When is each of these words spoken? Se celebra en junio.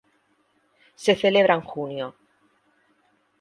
Se 0.95 1.13
celebra 1.15 1.53
en 1.53 1.61
junio. 1.61 2.15